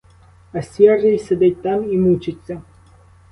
[0.51, 2.61] А сірий сидить там і мучиться.